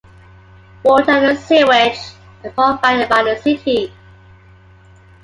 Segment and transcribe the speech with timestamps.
[0.81, 1.99] Water and sewage
[2.43, 3.93] are provided by the city.